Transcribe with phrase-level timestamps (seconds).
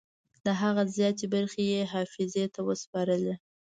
[0.45, 3.35] د هغه زیاتې برخې یې حافظې ته وسپارلې.